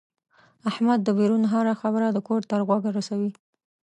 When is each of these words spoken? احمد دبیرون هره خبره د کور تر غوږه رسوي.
احمد 0.69 0.99
دبیرون 1.07 1.43
هره 1.53 1.73
خبره 1.81 2.07
د 2.11 2.17
کور 2.27 2.41
تر 2.49 2.59
غوږه 2.67 2.91
رسوي. 2.97 3.31